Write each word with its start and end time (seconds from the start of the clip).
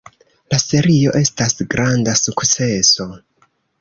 La 0.53 0.57
serio 0.61 1.13
estas 1.19 1.55
granda 1.75 2.17
sukceso. 2.21 3.11